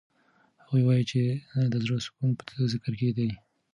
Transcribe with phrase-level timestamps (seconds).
[0.63, 1.21] هغوی وایي چې
[1.73, 3.29] د زړه سکون په ذکر کې دی.